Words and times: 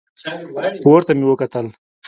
پورته 0.83 1.11
مې 1.17 1.25
وکتل. 1.27 1.65